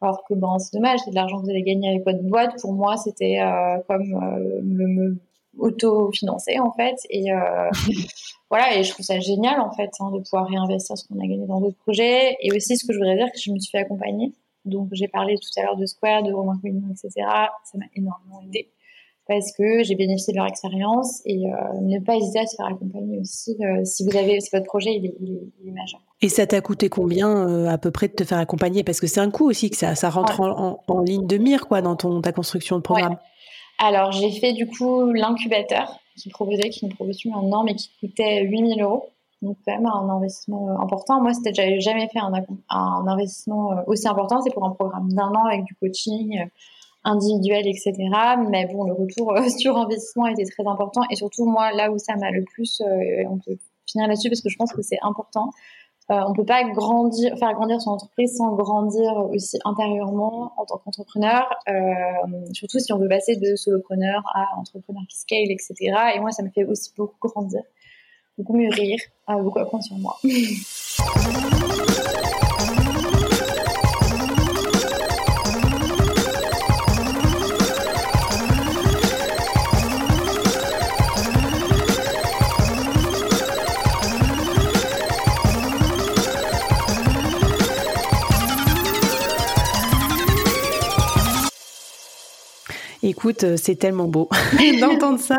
Alors 0.00 0.22
que 0.28 0.34
bon, 0.34 0.58
c'est 0.58 0.76
dommage, 0.76 1.00
c'est 1.04 1.10
de 1.10 1.14
l'argent 1.14 1.38
que 1.38 1.44
vous 1.44 1.50
allez 1.50 1.62
gagner 1.62 1.88
avec 1.88 2.04
votre 2.04 2.22
boîte. 2.22 2.60
Pour 2.60 2.72
moi, 2.74 2.96
c'était 2.96 3.40
euh, 3.40 3.78
comme 3.88 4.02
euh, 4.02 4.60
me, 4.62 5.18
auto-financer 5.58 6.58
en 6.58 6.72
fait. 6.72 6.96
Et 7.08 7.32
euh, 7.32 7.70
voilà, 8.50 8.76
et 8.76 8.84
je 8.84 8.90
trouve 8.90 9.04
ça 9.04 9.18
génial 9.20 9.60
en 9.60 9.72
fait 9.72 9.90
hein, 10.00 10.10
de 10.12 10.20
pouvoir 10.20 10.46
réinvestir 10.48 10.98
ce 10.98 11.06
qu'on 11.08 11.18
a 11.18 11.26
gagné 11.26 11.46
dans 11.46 11.60
d'autres 11.60 11.78
projets. 11.78 12.36
Et 12.40 12.52
aussi, 12.54 12.76
ce 12.76 12.86
que 12.86 12.92
je 12.92 12.98
voudrais 12.98 13.16
dire, 13.16 13.30
que 13.32 13.38
je 13.40 13.50
me 13.50 13.58
suis 13.58 13.70
fait 13.70 13.78
accompagner. 13.84 14.32
Donc, 14.64 14.88
j'ai 14.92 15.08
parlé 15.08 15.36
tout 15.36 15.60
à 15.60 15.62
l'heure 15.62 15.76
de 15.76 15.86
Square, 15.86 16.24
de 16.24 16.32
Romain 16.32 16.58
Colignon, 16.60 16.88
etc. 16.90 17.10
Ça 17.64 17.78
m'a 17.78 17.86
énormément 17.94 18.42
aidé 18.42 18.68
parce 19.28 19.52
que 19.52 19.82
j'ai 19.82 19.94
bénéficié 19.94 20.32
de 20.32 20.38
leur 20.38 20.46
expérience 20.46 21.20
et 21.24 21.36
ne 21.36 21.98
pas 22.00 22.16
hésiter 22.16 22.40
à 22.40 22.46
se 22.46 22.56
faire 22.56 22.66
accompagner 22.66 23.18
aussi 23.18 23.56
si 23.84 24.04
vous 24.04 24.16
avez 24.16 24.40
si 24.40 24.50
votre 24.52 24.66
projet 24.66 24.94
il 24.94 25.06
est, 25.06 25.14
il 25.20 25.68
est 25.68 25.72
majeur. 25.72 26.00
Et 26.22 26.28
ça 26.28 26.46
t'a 26.46 26.60
coûté 26.60 26.88
combien 26.88 27.28
euh, 27.28 27.68
à 27.68 27.76
peu 27.76 27.90
près 27.90 28.08
de 28.08 28.14
te 28.14 28.24
faire 28.24 28.38
accompagner? 28.38 28.82
Parce 28.84 29.00
que 29.00 29.06
c'est 29.06 29.20
un 29.20 29.30
coût 29.30 29.48
aussi 29.48 29.68
que 29.68 29.76
ça, 29.76 29.94
ça 29.94 30.08
rentre 30.08 30.40
en, 30.40 31.00
ligne 31.02 31.26
de 31.26 31.36
mire 31.36 31.68
quoi 31.68 31.82
dans 31.82 31.94
ton 31.94 32.22
ta 32.22 32.32
construction 32.32 32.76
de 32.76 32.82
programme. 32.82 33.16
Alors 33.78 34.12
j'ai 34.12 34.30
fait 34.30 34.54
du 34.54 34.66
coup 34.66 35.12
l'incubateur 35.12 35.98
qui 36.16 36.30
proposait, 36.30 36.70
qui 36.70 36.86
me 36.86 36.94
proposait 36.94 37.30
un 37.34 37.52
an, 37.52 37.64
mais 37.64 37.74
qui 37.74 37.90
coûtait 38.00 38.44
8000 38.44 38.82
euros. 38.82 39.10
Donc 39.42 39.58
quand 39.66 39.74
même 39.74 39.84
un 39.86 40.08
investissement 40.08 40.70
euh, 40.70 40.82
important. 40.82 41.20
Moi, 41.20 41.34
c'était 41.34 41.52
j'avais 41.52 41.80
jamais 41.80 42.08
fait 42.08 42.18
un, 42.18 42.32
un, 42.70 43.06
investissement 43.06 43.72
euh, 43.72 43.82
aussi 43.86 44.08
important. 44.08 44.40
C'est 44.40 44.54
pour 44.54 44.64
un 44.64 44.70
programme 44.70 45.12
d'un 45.12 45.28
an 45.28 45.44
avec 45.44 45.64
du 45.64 45.74
coaching 45.74 46.46
individuel, 47.06 47.66
etc. 47.66 47.94
Mais 48.50 48.66
bon, 48.66 48.84
le 48.84 48.92
retour 48.92 49.32
sur 49.58 49.78
investissement 49.78 50.26
était 50.26 50.44
très 50.44 50.66
important. 50.66 51.00
Et 51.10 51.16
surtout, 51.16 51.46
moi, 51.46 51.72
là 51.72 51.90
où 51.90 51.98
ça 51.98 52.16
m'a 52.16 52.30
le 52.30 52.44
plus, 52.44 52.82
on 53.30 53.38
peut 53.38 53.56
finir 53.86 54.08
là-dessus 54.08 54.28
parce 54.28 54.42
que 54.42 54.50
je 54.50 54.56
pense 54.56 54.72
que 54.72 54.82
c'est 54.82 54.98
important, 55.00 55.50
euh, 56.10 56.20
on 56.28 56.34
peut 56.34 56.44
pas 56.44 56.62
faire 56.62 57.52
grandir 57.54 57.80
son 57.80 57.90
entreprise 57.90 58.36
sans 58.36 58.54
grandir 58.54 59.10
aussi 59.32 59.58
intérieurement 59.64 60.52
en 60.56 60.64
tant 60.64 60.78
qu'entrepreneur, 60.78 61.52
euh, 61.68 61.72
surtout 62.52 62.78
si 62.78 62.92
on 62.92 62.98
veut 62.98 63.08
passer 63.08 63.34
de 63.34 63.56
solopreneur 63.56 64.22
à 64.32 64.56
entrepreneur 64.56 65.02
qui 65.08 65.18
scale, 65.18 65.50
etc. 65.50 65.74
Et 66.14 66.20
moi, 66.20 66.30
ça 66.30 66.44
me 66.44 66.50
fait 66.50 66.64
aussi 66.64 66.92
beaucoup 66.96 67.28
grandir, 67.28 67.62
beaucoup 68.38 68.54
mûrir, 68.54 69.00
euh, 69.30 69.42
beaucoup 69.42 69.58
apprendre 69.58 69.82
sur 69.82 69.96
moi. 69.96 70.16
Euh, 93.44 93.56
c'est 93.56 93.76
tellement 93.76 94.06
beau 94.06 94.28
d'entendre 94.80 95.20
ça, 95.20 95.36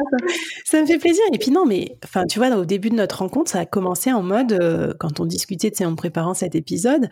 ça. 0.66 0.82
me 0.82 0.86
fait 0.86 0.98
plaisir. 0.98 1.24
Et 1.34 1.38
puis 1.38 1.52
non, 1.52 1.66
mais 1.66 1.98
enfin, 2.04 2.26
tu 2.26 2.40
vois, 2.40 2.50
au 2.56 2.66
début 2.66 2.90
de 2.90 2.96
notre 2.96 3.20
rencontre, 3.20 3.52
ça 3.52 3.60
a 3.60 3.66
commencé 3.66 4.12
en 4.12 4.24
mode, 4.24 4.54
euh, 4.54 4.94
quand 5.00 5.20
on 5.20 5.26
discutait, 5.26 5.72
tu 5.72 5.78
sais, 5.78 5.86
en 5.86 5.96
préparant 5.96 6.34
cet 6.34 6.56
épisode, 6.56 7.10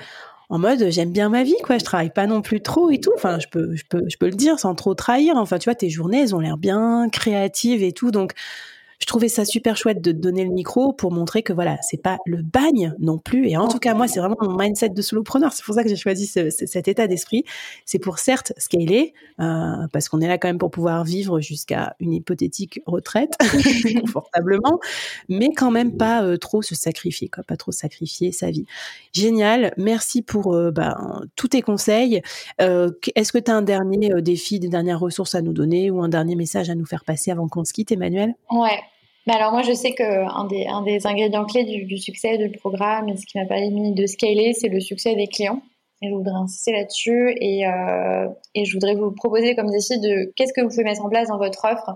en 0.50 0.60
mode, 0.60 0.89
j'aime 0.89 1.12
bien 1.12 1.29
ma 1.29 1.44
vie, 1.44 1.55
quoi. 1.63 1.77
Je 1.77 1.84
travaille 1.84 2.12
pas 2.12 2.27
non 2.27 2.41
plus 2.41 2.62
trop 2.62 2.91
et 2.91 3.00
tout. 3.00 3.12
Enfin, 3.15 3.39
je 3.39 3.48
peux, 3.48 3.75
je 3.75 3.84
peux, 3.89 4.03
je 4.08 4.17
peux 4.17 4.27
le 4.27 4.36
dire 4.36 4.60
sans 4.60 4.75
trop 4.75 4.94
trahir. 4.94 5.36
Enfin, 5.38 5.58
tu 5.58 5.70
vois, 5.70 5.75
tes 5.75 5.89
journées, 5.89 6.22
elles 6.22 6.36
ont 6.36 6.39
l'air 6.39 6.58
bien 6.58 7.10
créatives 7.12 7.82
et 7.82 7.94
tout. 7.94 8.12
Donc, 8.12 8.34
je 9.00 9.06
trouvais 9.06 9.28
ça 9.28 9.46
super 9.46 9.78
chouette 9.78 10.02
de 10.02 10.12
donner 10.12 10.44
le 10.44 10.52
micro 10.52 10.94
pour 10.94 11.12
montrer 11.12 11.44
que 11.44 11.54
voilà, 11.54 11.78
c'est 11.82 12.02
pas 12.02 12.18
le 12.25 12.42
bagne 12.42 12.94
non 13.00 13.18
plus. 13.18 13.48
Et 13.48 13.58
en 13.58 13.68
tout 13.68 13.80
cas, 13.80 13.94
moi, 13.94 14.08
c'est 14.08 14.20
vraiment 14.20 14.38
mon 14.42 14.58
mindset 14.58 14.90
de 14.90 15.02
solopreneur. 15.02 15.54
C'est 15.54 15.66
pour 15.66 15.75
ça 15.75 15.84
que 15.84 15.90
j'ai 15.90 15.96
choisi 15.96 16.28
cet 16.28 16.88
état 16.88 17.08
d'esprit. 17.08 17.44
C'est 17.86 18.00
pour 18.00 18.20
certes 18.20 18.54
scaler, 18.58 19.14
euh, 19.40 19.88
parce 19.92 20.10
qu'on 20.10 20.22
est 20.22 20.28
là 20.28 20.38
quand 20.38 20.48
même 20.48 20.58
pour 20.58 20.72
pouvoir 20.72 21.04
vivre 21.04 21.40
jusqu'à 21.40 21.96
une 22.00 22.14
hypothétique 22.14 22.82
retraite 22.86 23.38
confortablement, 24.02 24.80
mais 25.30 25.50
quand 25.56 25.72
même 25.72 25.98
pas 25.98 26.24
euh, 26.24 26.38
trop 26.38 26.62
se 26.62 26.75
sacrifier, 26.75 27.28
quoi, 27.28 27.44
pas 27.44 27.58
trop 27.58 27.72
sacrifier 27.72 28.32
sa 28.32 28.50
vie. 28.50 28.66
Génial. 29.14 29.74
Merci 29.78 30.22
pour 30.22 30.54
euh, 30.54 30.72
ben, 30.72 31.22
tous 31.36 31.50
tes 31.50 31.62
conseils. 31.62 32.22
Est-ce 32.60 33.32
que 33.32 33.38
tu 33.38 33.52
as 33.52 33.56
un 33.56 33.62
dernier 33.62 34.22
défi, 34.22 34.60
des 34.60 34.70
dernières 34.70 35.00
ressources 35.00 35.36
à 35.36 35.42
nous 35.42 35.54
donner 35.54 35.92
ou 35.92 36.02
un 36.02 36.10
dernier 36.10 36.36
message 36.36 36.70
à 36.70 36.75
nous 36.75 36.86
faire 36.86 37.04
passer 37.04 37.32
avant 37.32 37.48
qu'on 37.48 37.66
se 37.66 37.74
quitte, 37.74 37.92
Emmanuel? 37.92 38.36
Ouais. 38.52 38.80
Mais 39.27 39.34
alors 39.34 39.51
moi, 39.51 39.63
je 39.63 39.74
sais 39.74 39.94
qu'un 39.94 40.46
des, 40.46 40.67
un 40.67 40.84
des 40.84 41.08
ingrédients 41.08 41.46
clés 41.46 41.63
du, 41.63 41.98
succès 41.98 42.38
du 42.38 42.50
programme 42.58 43.10
et 43.10 43.17
ce 43.17 43.25
qui 43.25 43.38
m'a 43.38 43.46
permis 43.46 43.94
de 43.94 44.05
scaler, 44.05 44.53
c'est 44.53 44.70
le 44.70 44.79
succès 44.79 45.15
des 45.15 45.27
clients. 45.27 45.62
Et 46.01 46.10
je 46.10 46.13
voudrais 46.13 46.34
insister 46.34 46.74
là-dessus 46.74 47.36
et, 47.39 47.65
euh, 47.67 48.27
et 48.53 48.65
je 48.65 48.74
voudrais 48.74 48.96
vous 48.96 49.12
proposer 49.12 49.55
comme 49.55 49.72
défi 49.72 50.00
de 50.00 50.32
qu'est-ce 50.36 50.53
que 50.53 50.62
vous 50.62 50.70
pouvez 50.70 50.84
mettre 50.84 51.03
en 51.03 51.10
place 51.10 51.29
dans 51.29 51.38
votre 51.38 51.65
offre 51.65 51.96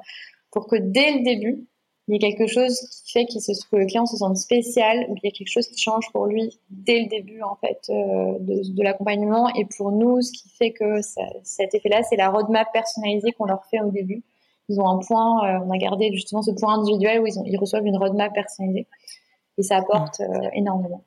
pour 0.51 0.67
que 0.67 0.77
dès 0.77 1.11
le 1.11 1.23
début, 1.23 1.67
il 2.07 2.13
y 2.13 2.15
ait 2.15 2.35
quelque 2.35 2.47
chose 2.47 2.79
qui 2.79 3.11
fait 3.11 3.25
que 3.25 3.75
le 3.75 3.85
client 3.85 4.07
se 4.07 4.17
sente 4.17 4.35
spécial 4.37 5.05
ou 5.09 5.15
qu'il 5.15 5.25
y 5.25 5.27
a 5.27 5.37
quelque 5.37 5.51
chose 5.51 5.67
qui 5.67 5.79
change 5.79 6.11
pour 6.11 6.25
lui 6.25 6.59
dès 6.71 7.01
le 7.01 7.07
début 7.07 7.43
en 7.43 7.55
fait 7.55 7.79
euh, 7.89 8.33
de, 8.39 8.83
l'accompagnement. 8.83 9.47
Et 9.55 9.65
pour 9.77 9.91
nous, 9.91 10.21
ce 10.21 10.31
qui 10.31 10.49
fait 10.49 10.71
que 10.71 11.01
cet 11.43 11.75
effet-là, 11.75 12.01
c'est 12.01 12.15
la 12.15 12.29
roadmap 12.29 12.67
personnalisée 12.73 13.31
qu'on 13.33 13.45
leur 13.45 13.63
fait 13.65 13.81
au 13.81 13.91
début 13.91 14.23
ils 14.69 14.79
ont 14.79 14.87
un 14.87 14.99
point, 14.99 15.45
euh, 15.45 15.65
on 15.65 15.71
a 15.71 15.77
gardé 15.77 16.11
justement 16.13 16.41
ce 16.41 16.51
point 16.51 16.75
individuel 16.75 17.21
où 17.21 17.27
ils, 17.27 17.37
ont, 17.37 17.43
ils 17.45 17.57
reçoivent 17.57 17.85
une 17.85 17.97
roadmap 17.97 18.33
personnalisée. 18.33 18.87
Et 19.57 19.63
ça 19.63 19.77
apporte 19.77 20.21
euh, 20.21 20.49
énormément. 20.53 21.03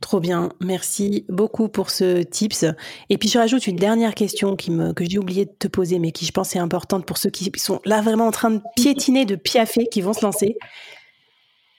Trop 0.00 0.20
bien, 0.20 0.50
merci 0.60 1.24
beaucoup 1.28 1.68
pour 1.68 1.90
ce 1.90 2.22
tips. 2.22 2.66
Et 3.08 3.16
puis 3.16 3.28
je 3.28 3.38
rajoute 3.38 3.66
une 3.66 3.76
dernière 3.76 4.14
question 4.14 4.54
qui 4.54 4.70
me, 4.70 4.92
que 4.92 5.04
j'ai 5.04 5.18
oublié 5.18 5.46
de 5.46 5.52
te 5.58 5.66
poser, 5.66 5.98
mais 5.98 6.12
qui 6.12 6.26
je 6.26 6.32
pense 6.32 6.54
est 6.54 6.58
importante 6.58 7.06
pour 7.06 7.16
ceux 7.16 7.30
qui 7.30 7.50
sont 7.56 7.80
là 7.86 8.02
vraiment 8.02 8.26
en 8.26 8.30
train 8.30 8.50
de 8.50 8.60
piétiner, 8.76 9.24
de 9.24 9.34
piaffer, 9.34 9.86
qui 9.86 10.02
vont 10.02 10.12
se 10.12 10.24
lancer. 10.24 10.58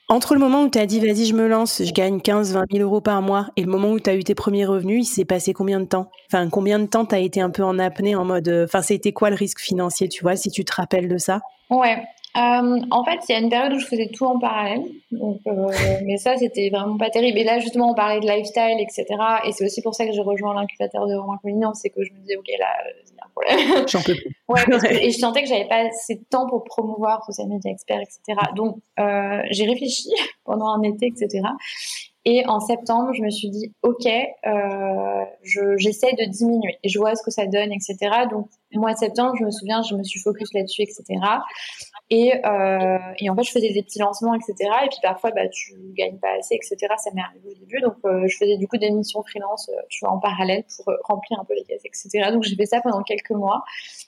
Entre 0.08 0.34
le 0.34 0.40
moment 0.40 0.62
où 0.62 0.70
tu 0.70 0.78
as 0.78 0.86
dit 0.86 1.00
vas-y, 1.00 1.26
je 1.26 1.34
me 1.34 1.48
lance, 1.48 1.82
je 1.84 1.92
gagne 1.92 2.20
15, 2.20 2.52
20 2.52 2.66
000 2.70 2.84
euros 2.84 3.00
par 3.00 3.22
mois, 3.22 3.48
et 3.56 3.62
le 3.62 3.70
moment 3.70 3.90
où 3.90 3.98
tu 3.98 4.08
as 4.08 4.14
eu 4.14 4.22
tes 4.22 4.36
premiers 4.36 4.64
revenus, 4.64 5.08
il 5.08 5.12
s'est 5.12 5.24
passé 5.24 5.52
combien 5.52 5.80
de 5.80 5.86
temps? 5.86 6.10
Enfin, 6.28 6.48
combien 6.48 6.78
de 6.78 6.86
temps 6.86 7.04
tu 7.06 7.16
as 7.16 7.18
été 7.18 7.40
un 7.40 7.50
peu 7.50 7.64
en 7.64 7.76
apnée 7.80 8.14
en 8.14 8.24
mode. 8.24 8.46
Euh, 8.46 8.64
enfin, 8.66 8.82
c'était 8.82 9.12
quoi 9.12 9.30
le 9.30 9.36
risque 9.36 9.58
financier, 9.58 10.08
tu 10.08 10.22
vois, 10.22 10.36
si 10.36 10.48
tu 10.50 10.64
te 10.64 10.72
rappelles 10.72 11.08
de 11.08 11.18
ça? 11.18 11.40
Ouais. 11.70 12.04
Euh, 12.36 12.80
en 12.90 13.04
fait, 13.04 13.18
il 13.28 13.32
y 13.32 13.34
a 13.34 13.38
une 13.38 13.48
période 13.48 13.72
où 13.72 13.78
je 13.78 13.86
faisais 13.86 14.10
tout 14.12 14.26
en 14.26 14.38
parallèle. 14.38 14.82
Donc, 15.10 15.40
euh, 15.46 15.70
mais 16.04 16.18
ça, 16.18 16.36
c'était 16.36 16.68
vraiment 16.68 16.98
pas 16.98 17.08
terrible. 17.08 17.38
Et 17.38 17.44
là, 17.44 17.60
justement, 17.60 17.90
on 17.90 17.94
parlait 17.94 18.20
de 18.20 18.26
lifestyle, 18.26 18.78
etc. 18.78 19.06
Et 19.46 19.52
c'est 19.52 19.64
aussi 19.64 19.80
pour 19.80 19.94
ça 19.94 20.04
que 20.06 20.12
j'ai 20.12 20.20
rejoint 20.20 20.54
l'incubateur 20.54 21.06
de 21.06 21.14
Romain 21.14 21.38
Collignon. 21.40 21.72
C'est 21.72 21.88
que 21.88 22.02
je 22.02 22.12
me 22.12 22.18
disais, 22.18 22.36
OK, 22.36 22.48
là, 22.58 22.66
il 23.06 23.14
y 23.14 23.20
a 23.20 23.24
un 23.24 23.30
problème. 23.30 23.88
J'en 23.88 24.02
peux 24.02 24.14
plus. 24.14 24.36
ouais, 24.48 25.02
et 25.02 25.10
je 25.10 25.18
sentais 25.18 25.42
que 25.42 25.48
j'avais 25.48 25.68
pas 25.68 25.86
assez 25.86 26.16
de 26.16 26.24
temps 26.28 26.46
pour 26.46 26.64
promouvoir 26.64 27.24
social 27.24 27.48
media 27.48 27.70
expert, 27.70 28.00
etc. 28.00 28.38
Donc, 28.54 28.76
euh, 28.98 29.40
j'ai 29.50 29.64
réfléchi 29.64 30.10
pendant 30.44 30.68
un 30.68 30.82
été, 30.82 31.06
etc. 31.06 31.42
Et 32.28 32.44
en 32.48 32.58
septembre, 32.58 33.12
je 33.14 33.22
me 33.22 33.30
suis 33.30 33.50
dit, 33.50 33.72
OK, 33.84 34.04
euh, 34.04 35.24
j'essaie 35.76 36.12
de 36.18 36.28
diminuer 36.28 36.76
je 36.84 36.98
vois 36.98 37.14
ce 37.14 37.22
que 37.22 37.30
ça 37.30 37.46
donne, 37.46 37.72
etc. 37.72 37.96
Donc, 38.28 38.48
mois 38.72 38.92
de 38.92 38.98
septembre, 38.98 39.34
je 39.38 39.44
me 39.44 39.50
souviens, 39.52 39.80
je 39.82 39.94
me 39.94 40.02
suis 40.02 40.18
focus 40.18 40.52
là-dessus, 40.52 40.82
etc. 40.82 41.04
Et, 42.10 42.34
euh, 42.44 42.98
et, 43.20 43.30
en 43.30 43.36
fait, 43.36 43.44
je 43.44 43.52
faisais 43.52 43.72
des 43.72 43.82
petits 43.84 44.00
lancements, 44.00 44.34
etc. 44.34 44.54
Et 44.84 44.88
puis 44.88 44.98
parfois, 45.02 45.30
bah, 45.30 45.48
tu 45.48 45.74
gagnes 45.96 46.18
pas 46.18 46.32
assez, 46.36 46.56
etc. 46.56 46.76
Ça 46.98 47.10
m'est 47.14 47.22
arrivé 47.22 47.48
au 47.48 47.54
début. 47.54 47.80
Donc, 47.80 47.94
euh, 48.04 48.26
je 48.26 48.36
faisais 48.36 48.56
du 48.56 48.66
coup 48.66 48.76
des 48.76 48.90
missions 48.90 49.22
freelance, 49.22 49.70
tu 49.88 50.04
vois, 50.04 50.12
en 50.12 50.18
parallèle 50.18 50.64
pour 50.76 50.92
remplir 51.04 51.38
un 51.40 51.44
peu 51.44 51.54
les 51.54 51.62
caisses, 51.62 51.84
etc. 51.84 52.32
Donc, 52.32 52.42
j'ai 52.42 52.56
fait 52.56 52.66
ça 52.66 52.80
pendant 52.80 53.02
quelques 53.02 53.30
mois. 53.30 53.62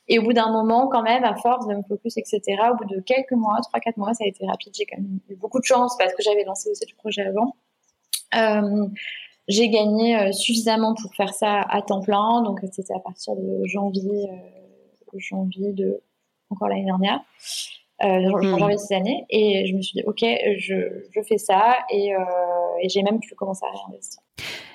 Et 0.08 0.18
au 0.18 0.22
bout 0.22 0.32
d'un 0.32 0.50
moment, 0.50 0.88
quand 0.88 1.02
même, 1.02 1.22
à 1.22 1.36
force 1.36 1.68
de 1.68 1.74
me 1.76 1.82
focus, 1.88 2.16
etc., 2.16 2.42
au 2.72 2.76
bout 2.76 2.92
de 2.92 3.00
quelques 3.00 3.32
mois, 3.32 3.58
trois, 3.62 3.78
quatre 3.78 3.96
mois, 3.96 4.12
ça 4.12 4.24
a 4.24 4.26
été 4.26 4.44
rapide. 4.44 4.74
J'ai 4.76 4.86
quand 4.86 4.98
même 4.98 5.20
eu 5.28 5.36
beaucoup 5.36 5.60
de 5.60 5.64
chance 5.64 5.96
parce 5.98 6.12
que 6.14 6.22
j'avais 6.24 6.42
lancé 6.42 6.68
aussi 6.68 6.84
le 6.90 6.96
projet 6.96 7.22
avant. 7.22 7.54
Euh, 8.34 8.86
j'ai 9.48 9.70
gagné 9.70 10.16
euh, 10.16 10.32
suffisamment 10.32 10.94
pour 10.94 11.14
faire 11.14 11.32
ça 11.32 11.62
à 11.62 11.80
temps 11.80 12.02
plein, 12.02 12.42
donc 12.42 12.60
c'était 12.70 12.94
à 12.94 13.00
partir 13.00 13.34
de 13.34 13.64
janvier, 13.64 14.28
euh, 14.30 15.18
janvier 15.18 15.72
de 15.72 16.02
encore 16.50 16.68
l'année 16.68 16.84
dernière, 16.84 17.20
euh, 18.04 18.30
hmm. 18.30 18.58
janvier 18.58 18.78
cette 18.78 18.98
année, 18.98 19.24
et 19.30 19.66
je 19.66 19.74
me 19.74 19.80
suis 19.80 19.94
dit 19.94 20.04
ok, 20.06 20.22
je, 20.58 21.06
je 21.10 21.20
fais 21.22 21.38
ça 21.38 21.78
et, 21.90 22.12
et 22.82 22.88
j'ai 22.88 23.02
même 23.02 23.20
pu 23.20 23.34
commencer 23.34 23.64
à 23.64 23.70
réinvestir. 23.70 24.22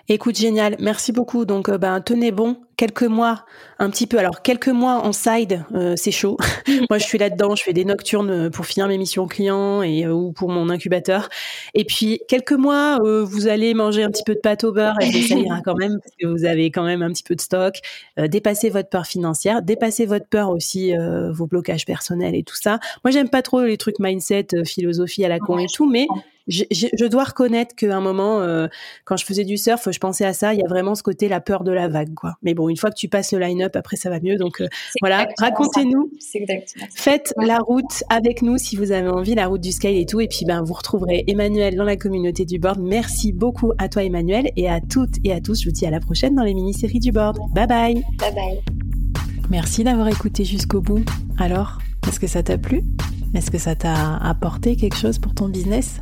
Écoute, 0.10 0.38
génial. 0.38 0.76
Merci 0.80 1.14
beaucoup. 1.14 1.46
Donc, 1.46 1.70
euh, 1.70 1.78
ben, 1.78 2.02
tenez 2.02 2.34
bon. 2.34 2.58
Quelques 2.76 3.04
mois, 3.04 3.46
un 3.80 3.90
petit 3.90 4.06
peu. 4.06 4.18
Alors, 4.18 4.42
quelques 4.42 4.68
mois 4.68 4.96
en 5.06 5.14
side, 5.14 5.64
euh, 5.74 5.94
c'est 5.96 6.12
chaud. 6.12 6.36
Moi, 6.90 6.98
je 6.98 7.06
suis 7.06 7.18
là-dedans. 7.18 7.56
Je 7.56 7.64
fais 7.64 7.72
des 7.72 7.86
nocturnes 7.86 8.30
euh, 8.30 8.50
pour 8.50 8.66
finir 8.66 8.90
mes 8.90 8.98
missions 8.98 9.28
clients 9.28 9.82
et 9.82 10.06
ou 10.06 10.34
pour 10.34 10.50
mon 10.50 10.70
incubateur. 10.70 11.30
Et 11.74 11.86
puis, 11.86 12.20
quelques 12.28 12.52
mois, 12.52 13.00
vous 13.02 13.48
allez 13.48 13.74
manger 13.74 14.04
un 14.04 14.10
petit 14.10 14.24
peu 14.26 14.34
de 14.34 14.40
pâte 14.40 14.66
au 14.66 14.74
beurre 14.74 14.98
et 15.00 15.10
ça 15.10 15.36
ira 15.36 15.62
quand 15.62 15.76
même 15.76 15.98
parce 16.04 16.16
que 16.20 16.28
vous 16.28 16.44
avez 16.44 16.70
quand 16.70 16.84
même 16.84 17.02
un 17.02 17.12
petit 17.12 17.24
peu 17.24 17.36
de 17.36 17.42
stock. 17.42 17.76
dépasser 18.18 18.70
votre 18.70 18.90
peur 18.90 19.06
financière, 19.06 19.62
dépasser 19.62 20.06
votre 20.06 20.28
peur 20.28 20.50
aussi, 20.50 20.94
vos 21.32 21.48
blocages 21.48 21.86
personnels 21.86 22.36
et 22.36 22.44
tout 22.44 22.56
ça. 22.56 22.80
Moi, 23.06 23.12
j'aime 23.12 23.30
pas 23.30 23.42
trop 23.42 23.62
les 23.62 23.78
trucs 23.78 24.00
mindset, 24.00 24.48
philosophie 24.66 25.24
à 25.24 25.30
la 25.30 25.40
con 25.40 25.58
et 25.60 25.68
tout, 25.74 25.90
mais 25.90 26.08
je, 26.48 26.64
je, 26.72 27.06
dois 27.06 27.24
reconnaître 27.24 27.74
qu'à 27.76 27.96
un 27.96 28.02
moment, 28.02 28.42
euh, 28.42 28.68
quand 29.06 29.16
je 29.16 29.26
faisais 29.26 29.46
du 29.46 29.58
surf, 29.58 29.90
je 29.90 30.00
pensais 30.00 30.26
à 30.26 30.34
ça. 30.34 30.54
Il 30.54 30.60
y 30.60 30.64
a 30.64 30.68
vraiment 30.68 30.94
ce 30.94 31.04
côté 31.04 31.30
la 31.30 31.40
peur 31.40 31.64
de 31.64 31.72
la 31.72 31.88
vague, 31.88 32.14
quoi. 32.14 32.36
Mais 32.42 32.54
bon, 32.54 32.68
une 32.68 32.76
fois 32.76 32.90
que 32.90 32.96
tu 32.96 33.08
passes 33.08 33.32
le 33.32 33.40
line-up, 33.40 33.76
après 33.76 33.96
ça 33.96 34.10
va 34.10 34.20
mieux. 34.20 34.36
Donc 34.36 34.62
euh, 34.62 34.68
voilà, 35.02 35.28
racontez-nous. 35.40 36.12
Faites 36.96 37.34
la 37.38 37.60
route 37.60 38.04
avec 38.10 38.42
nous 38.42 38.58
si 38.58 38.76
vous 38.76 38.92
avez 38.92 39.08
envie, 39.08 39.36
la 39.36 39.48
route 39.48 39.62
du 39.62 39.72
scale 39.72 39.96
et 39.96 40.06
tout. 40.06 40.20
Et 40.20 40.28
puis 40.28 40.46
ben 40.46 40.62
vous 40.64 40.74
retrouverez 40.74 41.24
Emmanuel 41.28 41.76
dans 41.76 41.86
la 41.86 41.96
communauté 41.96 42.46
du 42.46 42.60
board. 42.60 42.80
Merci 42.82 43.32
beaucoup 43.32 43.72
à 43.78 43.88
toi 43.88 44.04
Emmanuel 44.04 44.52
et 44.58 44.70
à 44.70 44.82
toutes 44.82 45.16
et 45.24 45.32
à 45.32 45.40
tous. 45.40 45.62
Je 45.62 45.66
vous 45.70 45.74
dis 45.74 45.86
à 45.86 45.92
la 45.92 46.02
prochaine 46.02 46.36
dans 46.36 46.44
les 46.44 46.54
mini-séries 46.54 47.00
du 47.00 47.12
board. 47.12 47.38
Bye 47.54 47.68
bye. 47.68 48.04
Bye 48.20 48.36
bye. 48.36 48.62
Merci 49.50 49.84
d'avoir 49.84 50.08
écouté 50.10 50.44
jusqu'au 50.44 50.82
bout. 50.82 51.06
Alors, 51.38 51.80
est-ce 52.08 52.20
que 52.20 52.28
ça 52.28 52.44
t'a 52.44 52.58
plu? 52.58 52.84
Est-ce 53.34 53.50
que 53.50 53.58
ça 53.58 53.76
t'a 53.76 54.18
apporté 54.18 54.76
quelque 54.76 54.98
chose 54.98 55.20
pour 55.20 55.34
ton 55.34 55.48
business? 55.48 56.02